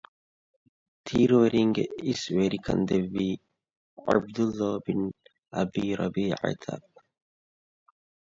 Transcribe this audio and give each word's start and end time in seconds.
ތީރުވެރީންގެ 1.05 1.83
އިސްވެރިކަން 2.05 2.83
ދެއްވީ 2.89 3.27
ޢަބްދުﷲ 4.05 4.59
ބިން 4.85 5.07
އަބީ 5.53 5.83
ރަބީޢަތަށް 5.99 6.89